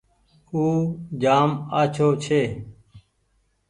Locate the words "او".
0.51-0.63